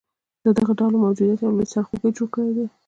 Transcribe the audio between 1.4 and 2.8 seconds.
یو لوی سرخوږې جوړ کړیدی